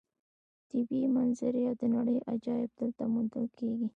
[0.69, 3.87] طبیعي منظرې او د نړۍ عجایب دلته موندل کېږي.